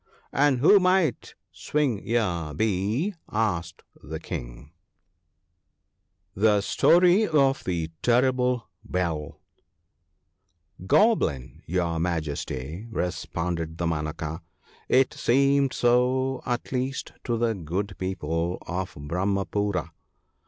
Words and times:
'And 0.47 0.57
who 0.61 0.79
might 0.79 1.35
Swing 1.51 2.01
ear 2.07 2.55
be?' 2.55 3.13
asked 3.51 3.83
the 4.03 4.19
King. 4.19 4.71
<@%t 6.33 6.41
j^torp 6.41 7.27
of 7.27 7.63
tlje 7.63 7.91
&tttMt 8.01 8.63
USeflL 8.89 9.35
GOBLIN, 10.87 11.61
your 11.67 11.99
Majesty,' 11.99 12.87
responded 12.89 13.77
Dama 13.77 14.01
naka,' 14.01 14.39
it 14.99 15.13
seemed 15.13 15.71
so, 15.71 16.41
at 16.47 16.71
least, 16.71 17.13
to 17.23 17.37
the 17.37 17.53
good 17.53 17.95
people 17.99 18.57
of 18.63 18.95
Brahmapoora. 18.95 19.91